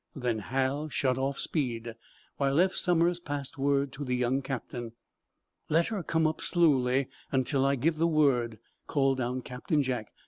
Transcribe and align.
Then 0.15 0.39
Hal 0.39 0.89
shut 0.89 1.19
off 1.19 1.37
speed, 1.37 1.93
while 2.37 2.59
Eph 2.59 2.73
Somers 2.75 3.19
passed 3.19 3.59
word 3.59 3.91
to 3.93 4.03
the 4.03 4.15
young 4.15 4.41
captain. 4.41 4.93
"Let 5.69 5.89
her 5.89 6.01
come 6.01 6.25
up 6.25 6.41
slowly, 6.41 7.07
until 7.31 7.67
I 7.67 7.75
give 7.75 7.97
the 7.99 8.07
word," 8.07 8.57
called 8.87 9.19
down 9.19 9.43
Captain 9.43 9.83
Jack. 9.83 10.11